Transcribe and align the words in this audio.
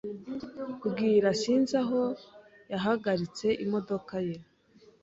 Bwira 0.91 1.29
sinzi 1.41 1.73
aho 1.83 2.01
yahagaritse 2.71 3.47
imodoka 3.63 4.13
ye. 4.27 4.35